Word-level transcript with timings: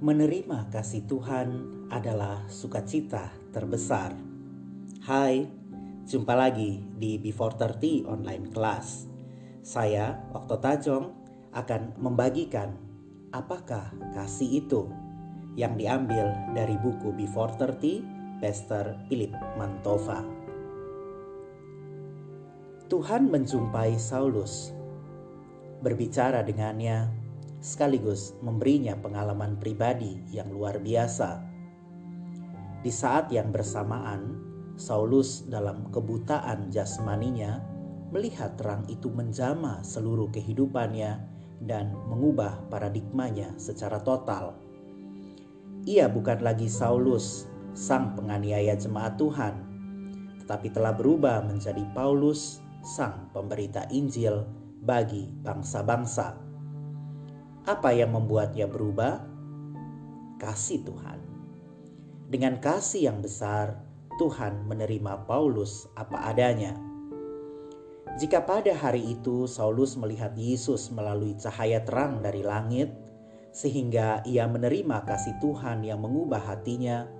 Menerima 0.00 0.72
kasih 0.72 1.04
Tuhan 1.04 1.48
adalah 1.92 2.48
sukacita 2.48 3.36
terbesar. 3.52 4.16
Hai, 5.04 5.44
jumpa 6.08 6.32
lagi 6.32 6.80
di 6.96 7.20
Before 7.20 7.52
30 7.52 8.08
online 8.08 8.48
class. 8.48 9.04
Saya, 9.60 10.16
Okto 10.32 10.56
Tajong, 10.56 11.04
akan 11.52 12.00
membagikan 12.00 12.72
apakah 13.28 13.92
kasih 14.16 14.64
itu 14.64 14.88
yang 15.52 15.76
diambil 15.76 16.32
dari 16.56 16.80
buku 16.80 17.12
Before 17.12 17.52
30 17.52 18.40
Pastor 18.40 18.96
Philip 19.04 19.36
Mantova. 19.60 20.24
Tuhan 22.88 23.28
menjumpai 23.28 24.00
Saulus, 24.00 24.72
berbicara 25.84 26.40
dengannya 26.40 27.19
sekaligus 27.60 28.34
memberinya 28.40 28.96
pengalaman 28.96 29.60
pribadi 29.60 30.20
yang 30.32 30.48
luar 30.48 30.80
biasa. 30.80 31.44
Di 32.80 32.88
saat 32.88 33.28
yang 33.28 33.52
bersamaan, 33.52 34.40
Saulus 34.80 35.44
dalam 35.44 35.92
kebutaan 35.92 36.72
jasmaninya 36.72 37.60
melihat 38.08 38.56
terang 38.56 38.88
itu 38.88 39.12
menjama 39.12 39.84
seluruh 39.84 40.32
kehidupannya 40.32 41.20
dan 41.60 41.92
mengubah 42.08 42.64
paradigmanya 42.72 43.52
secara 43.60 44.00
total. 44.00 44.56
Ia 45.84 46.08
bukan 46.08 46.40
lagi 46.40 46.72
Saulus, 46.72 47.44
sang 47.76 48.16
penganiaya 48.16 48.72
jemaat 48.76 49.20
Tuhan, 49.20 49.54
tetapi 50.44 50.72
telah 50.72 50.96
berubah 50.96 51.44
menjadi 51.44 51.84
Paulus, 51.92 52.64
sang 52.80 53.28
pemberita 53.36 53.84
Injil 53.92 54.48
bagi 54.80 55.28
bangsa-bangsa. 55.44 56.49
Apa 57.68 57.92
yang 57.92 58.16
membuatnya 58.16 58.64
berubah? 58.64 59.20
Kasih 60.40 60.80
Tuhan. 60.80 61.20
Dengan 62.32 62.56
kasih 62.56 63.12
yang 63.12 63.20
besar, 63.20 63.76
Tuhan 64.16 64.64
menerima 64.64 65.28
Paulus 65.28 65.84
apa 65.92 66.24
adanya. 66.32 66.72
Jika 68.16 68.48
pada 68.48 68.72
hari 68.72 69.12
itu 69.12 69.44
Saulus 69.44 69.92
melihat 70.00 70.32
Yesus 70.40 70.88
melalui 70.88 71.36
cahaya 71.36 71.84
terang 71.84 72.24
dari 72.24 72.40
langit, 72.40 72.96
sehingga 73.52 74.24
ia 74.24 74.48
menerima 74.48 75.04
kasih 75.04 75.36
Tuhan 75.44 75.84
yang 75.84 76.00
mengubah 76.00 76.40
hatinya, 76.40 77.12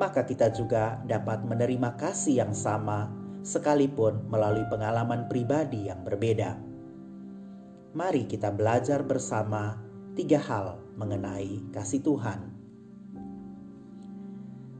maka 0.00 0.24
kita 0.24 0.48
juga 0.48 0.96
dapat 1.04 1.44
menerima 1.44 1.92
kasih 2.00 2.40
yang 2.40 2.56
sama, 2.56 3.12
sekalipun 3.44 4.32
melalui 4.32 4.64
pengalaman 4.72 5.28
pribadi 5.28 5.92
yang 5.92 6.00
berbeda 6.08 6.67
mari 7.98 8.30
kita 8.30 8.54
belajar 8.54 9.02
bersama 9.02 9.74
tiga 10.14 10.38
hal 10.38 10.78
mengenai 10.94 11.66
kasih 11.74 11.98
Tuhan. 11.98 12.46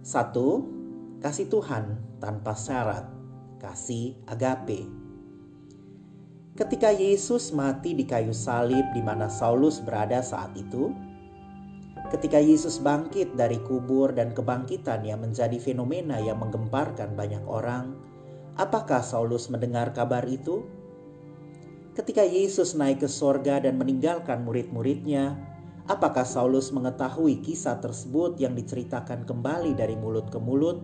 Satu, 0.06 0.62
kasih 1.19 1.50
Tuhan 1.50 1.98
tanpa 2.22 2.55
syarat, 2.55 3.10
kasih 3.58 4.14
agape. 4.30 4.86
Ketika 6.55 6.94
Yesus 6.94 7.50
mati 7.50 7.98
di 7.98 8.06
kayu 8.06 8.30
salib 8.30 8.86
di 8.94 9.02
mana 9.02 9.27
Saulus 9.27 9.82
berada 9.82 10.22
saat 10.22 10.55
itu, 10.55 10.94
ketika 12.14 12.38
Yesus 12.38 12.78
bangkit 12.78 13.34
dari 13.34 13.58
kubur 13.66 14.14
dan 14.14 14.30
kebangkitan 14.30 15.03
yang 15.03 15.27
menjadi 15.27 15.58
fenomena 15.58 16.22
yang 16.22 16.38
menggemparkan 16.38 17.19
banyak 17.19 17.42
orang, 17.50 17.98
apakah 18.55 19.03
Saulus 19.03 19.50
mendengar 19.50 19.91
kabar 19.91 20.22
itu? 20.22 20.77
Ketika 21.98 22.22
Yesus 22.22 22.78
naik 22.78 23.02
ke 23.02 23.10
sorga 23.10 23.58
dan 23.58 23.74
meninggalkan 23.74 24.46
murid-muridnya, 24.46 25.34
apakah 25.91 26.22
Saulus 26.22 26.70
mengetahui 26.70 27.42
kisah 27.42 27.82
tersebut 27.82 28.38
yang 28.38 28.54
diceritakan 28.54 29.26
kembali 29.26 29.75
dari 29.75 29.98
mulut 29.98 30.31
ke 30.31 30.38
mulut, 30.38 30.78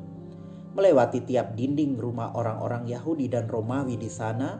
melewati 0.75 1.22
tiap 1.22 1.54
dinding 1.54 1.94
rumah 1.94 2.34
orang-orang 2.34 2.91
Yahudi 2.91 3.30
dan 3.30 3.47
Romawi 3.47 3.94
di 3.94 4.10
sana? 4.10 4.58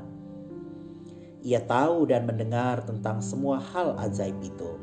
Ia 1.43 1.59
tahu 1.67 2.07
dan 2.07 2.23
mendengar 2.23 2.87
tentang 2.87 3.19
semua 3.19 3.59
hal 3.59 3.99
ajaib 3.99 4.39
itu. 4.39 4.79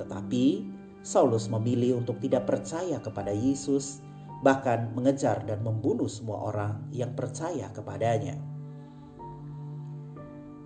Tetapi 0.00 0.64
Saulus 1.04 1.52
memilih 1.52 2.00
untuk 2.00 2.24
tidak 2.24 2.48
percaya 2.48 2.96
kepada 3.04 3.36
Yesus, 3.36 4.00
bahkan 4.40 4.88
mengejar 4.96 5.44
dan 5.44 5.60
membunuh 5.60 6.08
semua 6.08 6.40
orang 6.40 6.88
yang 6.88 7.12
percaya 7.12 7.68
kepadanya. 7.68 8.49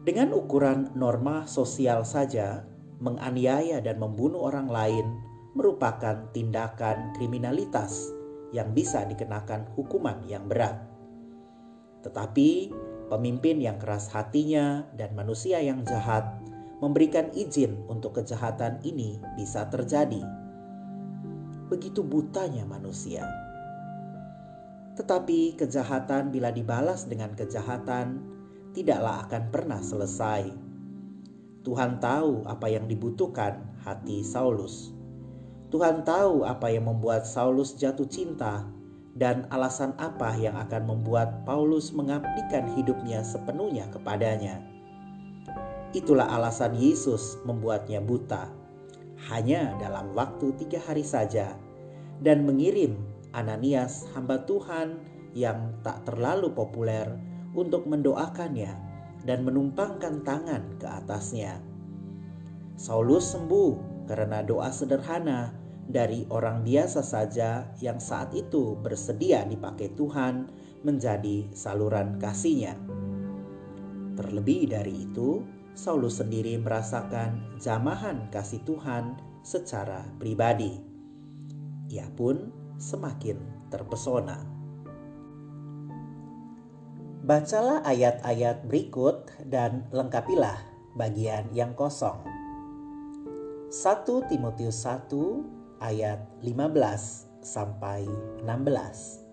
Dengan 0.04 0.37
ukuran 0.37 0.92
norma 0.92 1.48
sosial 1.48 2.04
saja, 2.04 2.69
menganiaya 3.00 3.81
dan 3.81 3.97
membunuh 3.97 4.44
orang 4.44 4.69
lain 4.69 5.06
merupakan 5.56 6.28
tindakan 6.37 7.16
kriminalitas 7.16 8.12
yang 8.53 8.76
bisa 8.76 9.09
dikenakan 9.09 9.64
hukuman 9.72 10.20
yang 10.28 10.44
berat. 10.44 10.76
Tetapi 12.04 12.69
pemimpin 13.09 13.64
yang 13.64 13.81
keras 13.81 14.12
hatinya 14.12 14.84
dan 14.93 15.16
manusia 15.16 15.64
yang 15.64 15.81
jahat 15.88 16.37
memberikan 16.84 17.32
izin 17.32 17.88
untuk 17.88 18.20
kejahatan 18.20 18.84
ini 18.84 19.16
bisa 19.41 19.72
terjadi. 19.72 20.20
Begitu 21.72 22.04
butanya 22.04 22.69
manusia. 22.69 23.25
Tetapi 25.00 25.56
kejahatan 25.56 26.28
bila 26.28 26.53
dibalas 26.53 27.09
dengan 27.09 27.32
kejahatan 27.32 28.33
tidaklah 28.74 29.24
akan 29.24 29.42
pernah 29.54 29.80
selesai. 29.80 30.50
Tuhan 31.64 32.02
tahu 32.02 32.44
apa 32.44 32.68
yang 32.68 32.84
dibutuhkan 32.90 33.62
hati 33.86 34.20
Saulus. 34.20 34.92
Tuhan 35.72 36.04
tahu 36.04 36.44
apa 36.44 36.68
yang 36.68 36.90
membuat 36.90 37.24
Saulus 37.24 37.72
jatuh 37.78 38.04
cinta 38.04 38.68
dan 39.14 39.46
alasan 39.48 39.94
apa 39.96 40.34
yang 40.36 40.58
akan 40.58 40.90
membuat 40.90 41.46
Paulus 41.46 41.94
mengabdikan 41.94 42.68
hidupnya 42.74 43.22
sepenuhnya 43.22 43.88
kepadanya. 43.88 44.60
Itulah 45.94 46.26
alasan 46.26 46.74
Yesus 46.74 47.38
membuatnya 47.46 48.02
buta 48.02 48.50
hanya 49.30 49.72
dalam 49.80 50.12
waktu 50.12 50.52
tiga 50.58 50.82
hari 50.82 51.06
saja 51.06 51.54
dan 52.20 52.44
mengirim 52.44 52.98
Ananias 53.32 54.06
hamba 54.12 54.42
Tuhan 54.44 55.00
yang 55.34 55.74
tak 55.82 56.06
terlalu 56.06 56.50
populer 56.54 57.33
untuk 57.54 57.87
mendoakannya 57.87 58.75
dan 59.25 59.47
menumpangkan 59.47 60.20
tangan 60.26 60.76
ke 60.76 60.87
atasnya. 60.87 61.59
Saulus 62.75 63.32
sembuh 63.32 64.04
karena 64.10 64.44
doa 64.44 64.69
sederhana 64.69 65.54
dari 65.84 66.25
orang 66.32 66.64
biasa 66.64 67.00
saja 67.04 67.70
yang 67.81 68.00
saat 68.00 68.32
itu 68.37 68.76
bersedia 68.81 69.44
dipakai 69.47 69.93
Tuhan 69.97 70.48
menjadi 70.84 71.48
saluran 71.54 72.20
kasihnya. 72.20 72.76
Terlebih 74.14 74.70
dari 74.70 75.09
itu, 75.10 75.43
Saulus 75.75 76.22
sendiri 76.22 76.54
merasakan 76.54 77.59
jamahan 77.59 78.31
kasih 78.31 78.62
Tuhan 78.62 79.19
secara 79.43 80.06
pribadi. 80.22 80.78
Ia 81.91 82.06
pun 82.14 82.54
semakin 82.78 83.69
terpesona. 83.75 84.53
Bacalah 87.24 87.80
ayat-ayat 87.88 88.68
berikut 88.68 89.32
dan 89.48 89.88
lengkapilah 89.88 90.60
bagian 90.92 91.48
yang 91.56 91.72
kosong. 91.72 92.20
1 93.72 94.28
Timotius 94.28 94.84
1 94.84 95.08
ayat 95.80 96.20
15 96.44 97.40
sampai 97.40 98.04
16. 98.44 99.24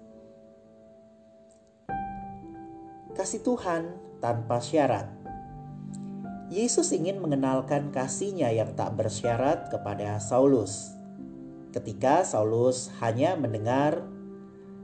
Kasih 3.11 3.43
Tuhan 3.43 3.91
tanpa 4.23 4.63
syarat. 4.63 5.11
Yesus 6.47 6.95
ingin 6.95 7.19
mengenalkan 7.19 7.91
kasihnya 7.91 8.55
yang 8.55 8.71
tak 8.71 8.95
bersyarat 8.95 9.67
kepada 9.67 10.15
Saulus. 10.23 10.95
Ketika 11.75 12.23
Saulus 12.23 12.87
hanya 13.03 13.35
mendengar 13.35 13.99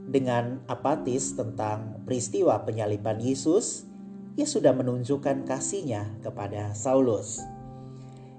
dengan 0.08 0.64
apatis 0.64 1.36
tentang 1.36 2.00
peristiwa 2.08 2.64
penyaliban 2.64 3.20
Yesus, 3.20 3.84
ia 4.40 4.48
sudah 4.48 4.72
menunjukkan 4.72 5.44
kasihnya 5.44 6.08
kepada 6.24 6.72
Saulus. 6.72 7.44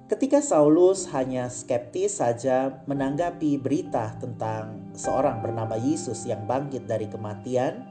Ketika 0.10 0.42
Saulus 0.42 1.06
hanya 1.14 1.54
skeptis 1.54 2.18
saja 2.18 2.82
menanggapi 2.90 3.62
berita 3.62 4.18
tentang 4.18 4.90
seorang 4.98 5.46
bernama 5.46 5.78
Yesus 5.78 6.26
yang 6.26 6.50
bangkit 6.50 6.90
dari 6.90 7.06
kematian, 7.06 7.86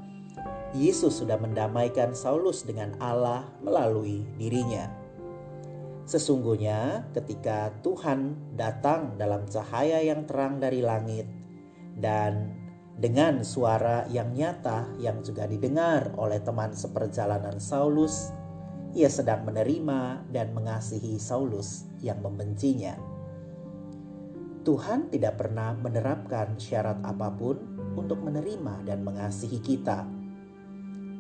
Yesus 0.75 1.23
sudah 1.23 1.39
mendamaikan 1.39 2.19
Saulus 2.19 2.67
dengan 2.67 2.99
Allah 2.99 3.47
melalui 3.63 4.27
dirinya. 4.35 4.91
Sesungguhnya, 6.11 7.07
ketika 7.15 7.71
Tuhan 7.87 8.35
datang 8.59 9.15
dalam 9.15 9.47
cahaya 9.47 10.03
yang 10.03 10.27
terang 10.27 10.59
dari 10.59 10.83
langit 10.83 11.31
dan 11.95 12.58
dengan 12.99 13.47
suara 13.47 14.11
yang 14.11 14.35
nyata 14.35 14.99
yang 14.99 15.23
juga 15.23 15.47
didengar 15.47 16.11
oleh 16.19 16.43
teman 16.43 16.75
seperjalanan 16.75 17.63
Saulus, 17.63 18.35
ia 18.91 19.07
sedang 19.07 19.47
menerima 19.47 20.27
dan 20.35 20.51
mengasihi 20.51 21.15
Saulus 21.23 21.87
yang 22.03 22.19
membencinya. 22.19 22.99
Tuhan 24.67 25.15
tidak 25.15 25.39
pernah 25.39 25.79
menerapkan 25.79 26.59
syarat 26.59 26.99
apa 27.07 27.31
pun 27.39 27.57
untuk 27.95 28.19
menerima 28.19 28.83
dan 28.83 29.07
mengasihi 29.07 29.63
kita. 29.63 30.03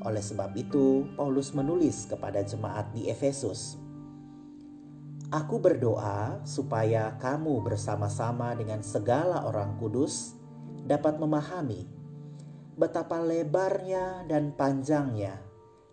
Oleh 0.02 0.22
sebab 0.22 0.58
itu, 0.58 1.06
Paulus 1.14 1.54
menulis 1.54 2.10
kepada 2.10 2.42
jemaat 2.42 2.90
di 2.90 3.06
Efesus, 3.06 3.78
Aku 5.28 5.60
berdoa 5.60 6.40
supaya 6.48 7.12
kamu 7.20 7.60
bersama-sama 7.60 8.56
dengan 8.56 8.80
segala 8.80 9.44
orang 9.44 9.76
kudus 9.76 10.37
dapat 10.88 11.20
memahami 11.20 11.84
betapa 12.80 13.20
lebarnya 13.20 14.24
dan 14.24 14.56
panjangnya 14.56 15.36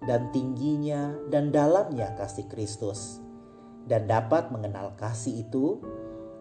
dan 0.08 0.32
tingginya 0.32 1.20
dan 1.28 1.52
dalamnya 1.52 2.16
kasih 2.16 2.48
Kristus 2.48 3.20
dan 3.86 4.08
dapat 4.08 4.56
mengenal 4.56 4.96
kasih 4.96 5.44
itu 5.44 5.84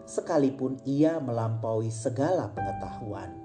sekalipun 0.06 0.78
ia 0.86 1.18
melampaui 1.18 1.88
segala 1.88 2.52
pengetahuan. 2.52 3.40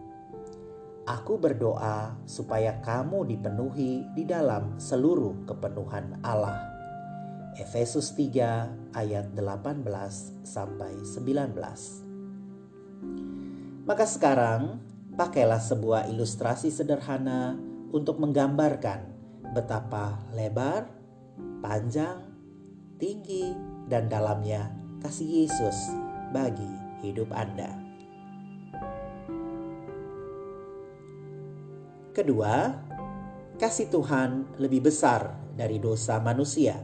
Aku 1.09 1.41
berdoa 1.41 2.13
supaya 2.29 2.77
kamu 2.85 3.25
dipenuhi 3.25 4.05
di 4.13 4.29
dalam 4.29 4.77
seluruh 4.77 5.49
kepenuhan 5.49 6.21
Allah 6.21 6.69
Efesus 7.57 8.13
3 8.13 8.93
ayat 8.93 9.33
18 9.33 9.83
sampai 10.45 10.93
19. 11.01 11.57
Maka 13.89 14.05
sekarang 14.05 14.77
pakailah 15.19 15.59
sebuah 15.59 16.07
ilustrasi 16.07 16.71
sederhana 16.71 17.59
untuk 17.91 18.23
menggambarkan 18.23 19.03
betapa 19.51 20.15
lebar, 20.31 20.87
panjang, 21.59 22.23
tinggi, 22.95 23.51
dan 23.91 24.07
dalamnya 24.07 24.71
kasih 25.03 25.43
Yesus 25.43 25.91
bagi 26.31 26.71
hidup 27.03 27.35
Anda. 27.35 27.67
Kedua, 32.15 32.79
kasih 33.59 33.91
Tuhan 33.91 34.55
lebih 34.55 34.87
besar 34.87 35.35
dari 35.51 35.83
dosa 35.83 36.23
manusia. 36.23 36.79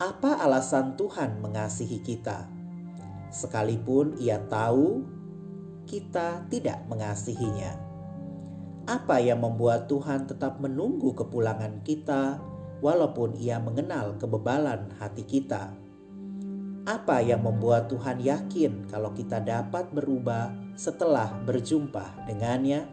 Apa 0.00 0.40
alasan 0.40 0.96
Tuhan 0.96 1.44
mengasihi 1.44 2.00
kita? 2.00 2.48
Sekalipun 3.28 4.16
Ia 4.20 4.40
tahu 4.48 5.13
kita 5.84 6.48
tidak 6.48 6.84
mengasihinya. 6.90 7.76
Apa 8.84 9.16
yang 9.16 9.40
membuat 9.40 9.88
Tuhan 9.88 10.28
tetap 10.28 10.60
menunggu 10.60 11.16
kepulangan 11.16 11.80
kita, 11.84 12.36
walaupun 12.84 13.32
Ia 13.40 13.56
mengenal 13.56 14.20
kebebalan 14.20 14.92
hati 15.00 15.24
kita? 15.24 15.72
Apa 16.84 17.24
yang 17.24 17.40
membuat 17.40 17.88
Tuhan 17.88 18.20
yakin 18.20 18.92
kalau 18.92 19.16
kita 19.16 19.40
dapat 19.40 19.88
berubah 19.88 20.52
setelah 20.76 21.32
berjumpa 21.48 22.28
dengannya? 22.28 22.84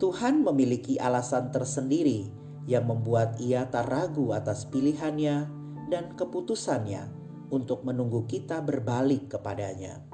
Tuhan 0.00 0.40
memiliki 0.40 0.96
alasan 0.96 1.52
tersendiri 1.52 2.32
yang 2.64 2.88
membuat 2.88 3.36
ia 3.36 3.68
tak 3.68 3.92
ragu 3.92 4.32
atas 4.32 4.64
pilihannya 4.72 5.52
dan 5.92 6.16
keputusannya 6.16 7.12
untuk 7.52 7.84
menunggu 7.84 8.24
kita 8.24 8.64
berbalik 8.64 9.36
kepadanya. 9.36 10.09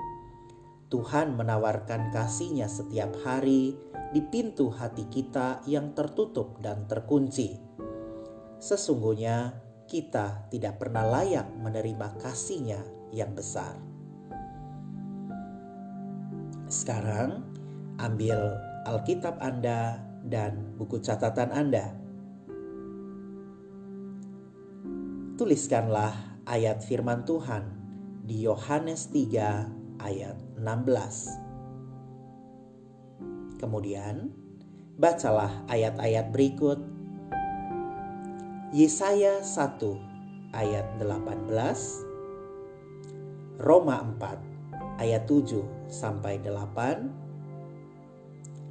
Tuhan 0.86 1.34
menawarkan 1.34 2.14
kasihnya 2.14 2.70
setiap 2.70 3.10
hari 3.26 3.74
di 4.14 4.22
pintu 4.22 4.70
hati 4.70 5.10
kita 5.10 5.66
yang 5.66 5.92
tertutup 5.98 6.62
dan 6.62 6.86
terkunci. 6.86 7.58
Sesungguhnya 8.62 9.58
kita 9.90 10.46
tidak 10.50 10.78
pernah 10.78 11.02
layak 11.06 11.50
menerima 11.58 12.22
kasihnya 12.22 12.80
yang 13.10 13.34
besar. 13.34 13.74
Sekarang 16.70 17.46
ambil 17.98 18.38
Alkitab 18.86 19.38
Anda 19.42 20.02
dan 20.26 20.74
buku 20.78 21.02
catatan 21.02 21.54
Anda 21.54 22.06
tuliskanlah 25.36 26.40
ayat 26.48 26.80
firman 26.80 27.28
Tuhan 27.28 27.68
di 28.24 28.48
Yohanes 28.48 29.12
3 29.12 29.85
ayat 30.00 30.36
16. 30.58 31.46
Kemudian, 33.56 34.32
bacalah 34.96 35.64
ayat-ayat 35.68 36.32
berikut. 36.32 36.80
Yesaya 38.72 39.40
1 39.40 39.80
ayat 40.52 40.86
18, 41.00 41.52
Roma 43.60 44.04
4 44.20 45.00
ayat 45.00 45.24
7 45.28 45.64
sampai 45.88 46.40
8, 46.44 47.08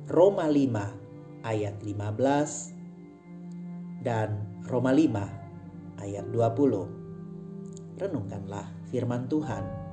Roma 0.10 0.46
5 0.50 1.46
ayat 1.46 1.78
15, 1.82 2.74
dan 4.06 4.46
Roma 4.70 4.94
5 4.94 6.02
ayat 6.02 6.26
20. 6.30 7.98
Renungkanlah 7.98 8.70
firman 8.90 9.26
Tuhan. 9.26 9.85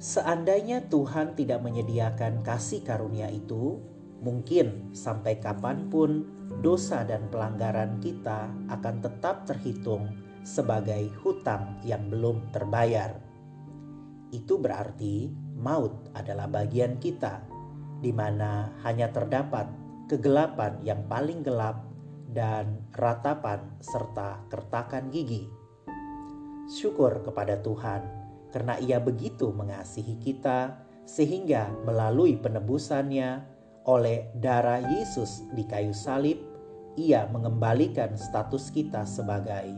Seandainya 0.00 0.88
Tuhan 0.88 1.36
tidak 1.36 1.60
menyediakan 1.60 2.40
kasih 2.40 2.80
karunia 2.80 3.28
itu, 3.28 3.76
mungkin 4.24 4.96
sampai 4.96 5.36
kapan 5.44 5.92
pun 5.92 6.24
dosa 6.64 7.04
dan 7.04 7.28
pelanggaran 7.28 8.00
kita 8.00 8.48
akan 8.72 9.04
tetap 9.04 9.44
terhitung 9.44 10.08
sebagai 10.40 11.12
hutang 11.20 11.76
yang 11.84 12.08
belum 12.08 12.48
terbayar. 12.48 13.12
Itu 14.32 14.56
berarti 14.56 15.28
maut 15.60 16.08
adalah 16.16 16.48
bagian 16.48 16.96
kita, 16.96 17.44
di 18.00 18.08
mana 18.08 18.72
hanya 18.80 19.12
terdapat 19.12 19.68
kegelapan 20.08 20.80
yang 20.80 21.04
paling 21.12 21.44
gelap 21.44 21.84
dan 22.24 22.88
ratapan 22.96 23.68
serta 23.84 24.48
kertakan 24.48 25.12
gigi. 25.12 25.44
Syukur 26.72 27.20
kepada 27.20 27.60
Tuhan 27.60 28.19
karena 28.50 28.78
Ia 28.78 28.98
begitu 29.02 29.50
mengasihi 29.54 30.18
kita 30.18 30.78
sehingga 31.06 31.74
melalui 31.82 32.38
penebusannya 32.38 33.42
oleh 33.88 34.30
darah 34.38 34.78
Yesus 34.78 35.42
di 35.56 35.66
kayu 35.66 35.96
salib 35.96 36.38
Ia 36.98 37.26
mengembalikan 37.30 38.14
status 38.18 38.70
kita 38.70 39.06
sebagai 39.06 39.72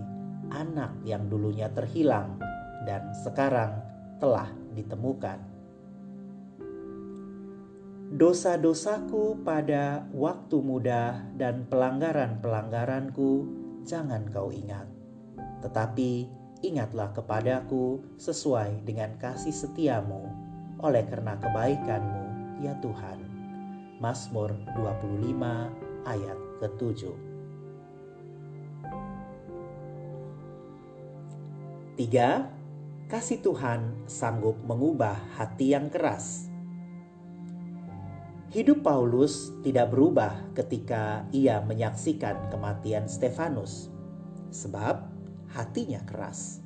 anak 0.52 0.92
yang 1.06 1.28
dulunya 1.28 1.68
terhilang 1.73 2.40
dan 2.85 3.12
sekarang 3.25 3.78
telah 4.18 4.49
ditemukan 4.75 5.52
dosa-dosaku 8.12 9.40
pada 9.40 10.04
waktu 10.12 10.61
muda 10.61 11.25
dan 11.40 11.64
pelanggaran-pelanggaranku 11.64 13.49
jangan 13.88 14.28
kau 14.28 14.52
ingat. 14.52 14.85
Tetapi 15.64 16.41
ingatlah 16.62 17.11
kepadaku 17.11 18.00
sesuai 18.16 18.87
dengan 18.87 19.19
kasih 19.19 19.52
setiamu 19.52 20.31
oleh 20.78 21.02
karena 21.11 21.35
kebaikanmu 21.38 22.25
ya 22.62 22.78
Tuhan. 22.78 23.19
Mazmur 24.02 24.50
25 24.75 26.11
ayat 26.11 26.38
ke-7 26.59 27.14
Tiga, 31.92 32.49
kasih 33.07 33.45
Tuhan 33.45 34.09
sanggup 34.09 34.59
mengubah 34.64 35.14
hati 35.37 35.76
yang 35.76 35.92
keras. 35.92 36.49
Hidup 38.49 38.81
Paulus 38.81 39.52
tidak 39.61 39.92
berubah 39.92 40.35
ketika 40.57 41.28
ia 41.37 41.61
menyaksikan 41.61 42.49
kematian 42.49 43.07
Stefanus, 43.07 43.92
sebab 44.49 45.12
hatinya 45.52 46.00
keras. 46.09 46.64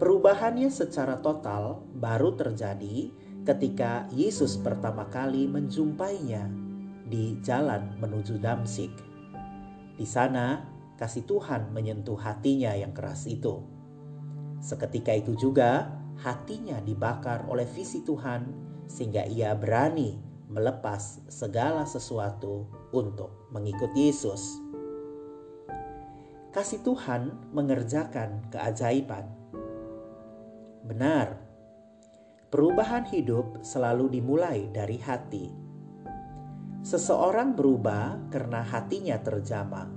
Perubahannya 0.00 0.72
secara 0.72 1.20
total 1.20 1.84
baru 1.92 2.32
terjadi 2.32 3.12
ketika 3.44 4.08
Yesus 4.12 4.56
pertama 4.56 5.08
kali 5.12 5.44
menjumpainya 5.44 6.48
di 7.04 7.36
jalan 7.44 8.00
menuju 8.00 8.40
Damsik. 8.40 8.92
Di 10.00 10.06
sana, 10.08 10.64
kasih 10.96 11.28
Tuhan 11.28 11.74
menyentuh 11.76 12.16
hatinya 12.16 12.72
yang 12.72 12.96
keras 12.96 13.28
itu. 13.28 13.60
Seketika 14.60 15.12
itu 15.12 15.36
juga, 15.36 15.92
hatinya 16.20 16.80
dibakar 16.80 17.44
oleh 17.48 17.68
visi 17.68 18.00
Tuhan, 18.04 18.48
sehingga 18.88 19.28
ia 19.28 19.52
berani 19.52 20.20
melepas 20.48 21.24
segala 21.28 21.84
sesuatu 21.84 22.68
untuk 22.92 23.52
mengikut 23.52 23.92
Yesus. 23.92 24.69
Kasih 26.50 26.82
Tuhan 26.82 27.54
mengerjakan 27.54 28.50
keajaiban. 28.50 29.22
Benar, 30.82 31.38
perubahan 32.50 33.06
hidup 33.06 33.62
selalu 33.62 34.18
dimulai 34.18 34.66
dari 34.74 34.98
hati. 34.98 35.46
Seseorang 36.82 37.54
berubah 37.54 38.18
karena 38.34 38.66
hatinya 38.66 39.22
terjamah. 39.22 39.94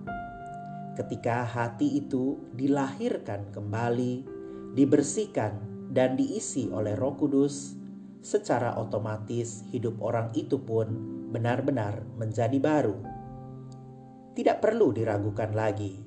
Ketika 0.94 1.42
hati 1.42 1.98
itu 1.98 2.38
dilahirkan 2.54 3.50
kembali, 3.50 4.22
dibersihkan 4.78 5.58
dan 5.90 6.14
diisi 6.14 6.70
oleh 6.70 6.94
Roh 6.94 7.18
Kudus, 7.18 7.74
secara 8.22 8.78
otomatis 8.78 9.66
hidup 9.74 9.98
orang 10.06 10.30
itu 10.38 10.62
pun 10.62 10.86
benar-benar 11.34 12.06
menjadi 12.14 12.62
baru. 12.62 12.94
Tidak 14.38 14.62
perlu 14.62 14.94
diragukan 14.94 15.50
lagi, 15.50 16.03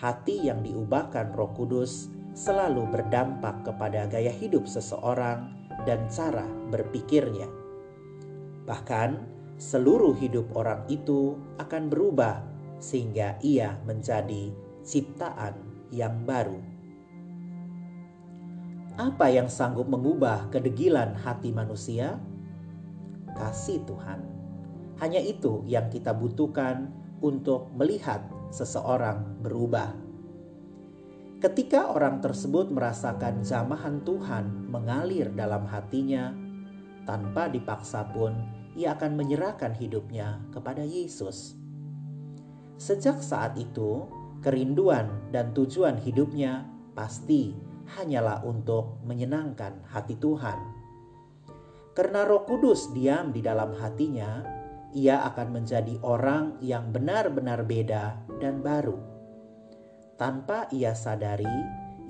hati 0.00 0.48
yang 0.48 0.64
diubahkan 0.64 1.36
Roh 1.36 1.52
Kudus 1.52 2.08
selalu 2.32 2.88
berdampak 2.88 3.68
kepada 3.68 4.08
gaya 4.08 4.32
hidup 4.32 4.64
seseorang 4.64 5.52
dan 5.84 6.08
cara 6.08 6.48
berpikirnya. 6.72 7.44
Bahkan, 8.64 9.10
seluruh 9.60 10.16
hidup 10.16 10.48
orang 10.56 10.88
itu 10.88 11.36
akan 11.60 11.92
berubah 11.92 12.40
sehingga 12.80 13.36
ia 13.44 13.76
menjadi 13.84 14.48
ciptaan 14.80 15.52
yang 15.92 16.24
baru. 16.24 16.56
Apa 18.96 19.28
yang 19.28 19.52
sanggup 19.52 19.84
mengubah 19.84 20.48
kedegilan 20.48 21.12
hati 21.12 21.52
manusia? 21.52 22.16
Kasih 23.36 23.84
Tuhan. 23.84 24.24
Hanya 24.96 25.20
itu 25.20 25.64
yang 25.68 25.92
kita 25.92 26.12
butuhkan 26.16 26.88
untuk 27.20 27.68
melihat 27.76 28.39
seseorang 28.50 29.40
berubah. 29.42 29.94
Ketika 31.40 31.88
orang 31.88 32.20
tersebut 32.20 32.68
merasakan 32.68 33.40
jamahan 33.40 34.04
Tuhan 34.04 34.68
mengalir 34.68 35.32
dalam 35.32 35.64
hatinya, 35.64 36.36
tanpa 37.08 37.48
dipaksa 37.48 38.04
pun 38.12 38.36
ia 38.76 38.92
akan 38.92 39.16
menyerahkan 39.16 39.72
hidupnya 39.72 40.44
kepada 40.52 40.84
Yesus. 40.84 41.56
Sejak 42.76 43.24
saat 43.24 43.56
itu, 43.56 44.04
kerinduan 44.44 45.32
dan 45.32 45.56
tujuan 45.56 45.96
hidupnya 45.96 46.68
pasti 46.92 47.56
hanyalah 47.96 48.44
untuk 48.44 49.00
menyenangkan 49.08 49.80
hati 49.88 50.20
Tuhan. 50.20 50.58
Karena 51.96 52.22
Roh 52.28 52.46
Kudus 52.46 52.92
diam 52.94 53.34
di 53.34 53.42
dalam 53.42 53.74
hatinya, 53.80 54.59
ia 54.94 55.22
akan 55.26 55.60
menjadi 55.60 55.98
orang 56.02 56.58
yang 56.62 56.90
benar-benar 56.90 57.62
beda 57.62 58.18
dan 58.42 58.62
baru 58.64 59.10
tanpa 60.20 60.68
ia 60.68 60.92
sadari, 60.92 61.48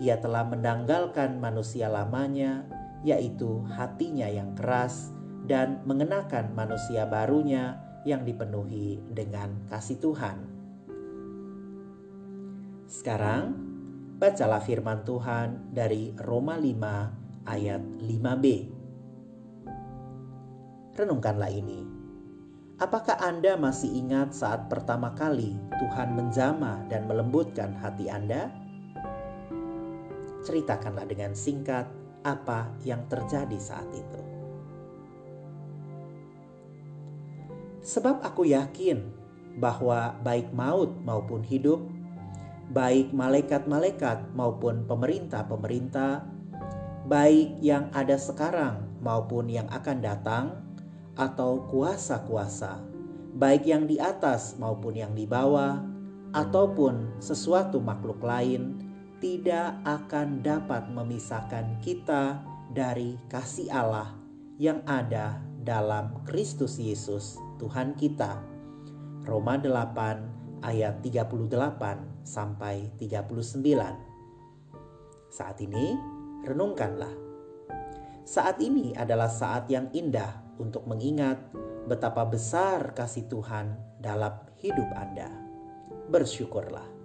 ia 0.03 0.19
telah 0.19 0.43
menanggalkan 0.43 1.39
manusia 1.39 1.87
lamanya, 1.87 2.67
yaitu 3.07 3.63
hatinya 3.71 4.27
yang 4.27 4.51
keras, 4.59 5.15
dan 5.47 5.79
mengenakan 5.87 6.51
manusia 6.51 7.07
barunya 7.07 7.79
yang 8.03 8.27
dipenuhi 8.27 8.99
dengan 9.15 9.63
kasih 9.71 10.03
Tuhan. 10.03 10.43
Sekarang, 12.91 13.55
bacalah 14.19 14.59
firman 14.59 15.07
Tuhan 15.07 15.71
dari 15.71 16.11
Roma 16.19 16.59
5 16.59 17.47
ayat 17.47 17.79
5b. 18.03 18.45
Renungkanlah 20.99 21.55
ini. 21.55 22.00
Apakah 22.81 23.21
Anda 23.21 23.61
masih 23.61 23.93
ingat 23.93 24.33
saat 24.33 24.73
pertama 24.73 25.13
kali 25.13 25.53
Tuhan 25.77 26.17
menjamah 26.17 26.89
dan 26.89 27.05
melembutkan 27.05 27.77
hati 27.77 28.09
Anda? 28.09 28.49
Ceritakanlah 30.49 31.05
dengan 31.05 31.37
singkat 31.37 31.85
apa 32.25 32.73
yang 32.81 33.05
terjadi 33.13 33.61
saat 33.61 33.85
itu. 33.93 34.23
Sebab 37.85 38.25
aku 38.25 38.49
yakin 38.49 39.13
bahwa 39.61 40.17
baik 40.25 40.49
maut 40.57 40.97
maupun 41.05 41.45
hidup, 41.45 41.85
baik 42.73 43.13
malaikat-malaikat 43.13 44.33
maupun 44.33 44.89
pemerintah-pemerintah, 44.89 46.25
baik 47.05 47.61
yang 47.61 47.93
ada 47.93 48.17
sekarang 48.17 48.89
maupun 49.05 49.53
yang 49.53 49.69
akan 49.69 50.01
datang, 50.01 50.70
atau 51.21 51.69
kuasa-kuasa, 51.69 52.81
baik 53.37 53.69
yang 53.69 53.85
di 53.85 54.01
atas 54.01 54.57
maupun 54.57 54.97
yang 54.97 55.13
di 55.13 55.29
bawah, 55.29 55.77
ataupun 56.33 57.21
sesuatu 57.21 57.77
makhluk 57.77 58.25
lain, 58.25 58.81
tidak 59.21 59.77
akan 59.85 60.41
dapat 60.41 60.89
memisahkan 60.89 61.77
kita 61.85 62.41
dari 62.73 63.21
kasih 63.29 63.69
Allah 63.69 64.17
yang 64.57 64.81
ada 64.89 65.37
dalam 65.61 66.25
Kristus 66.25 66.81
Yesus 66.81 67.37
Tuhan 67.61 67.93
kita. 68.01 68.41
Roma 69.29 69.61
8 69.61 70.65
ayat 70.65 71.05
38 71.05 72.25
sampai 72.25 72.89
39. 72.97 73.61
Saat 75.29 75.61
ini 75.61 75.93
renungkanlah. 76.49 77.13
Saat 78.25 78.57
ini 78.65 78.97
adalah 78.97 79.29
saat 79.29 79.69
yang 79.69 79.93
indah 79.93 80.50
untuk 80.61 80.85
mengingat 80.85 81.41
betapa 81.89 82.29
besar 82.29 82.93
kasih 82.93 83.27
Tuhan 83.27 83.97
dalam 83.97 84.45
hidup 84.61 84.93
Anda. 84.93 85.33
Bersyukurlah. 86.13 87.00